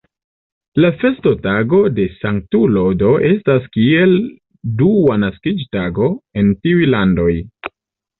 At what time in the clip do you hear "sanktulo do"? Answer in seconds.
2.13-3.11